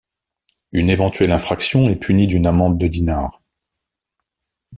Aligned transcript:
Une 0.71 0.89
éventuelle 0.89 1.31
infraction 1.31 1.87
est 1.87 1.95
punie 1.95 2.25
d'une 2.25 2.47
amende 2.47 2.79
de 2.79 2.87
dinars. 2.87 3.43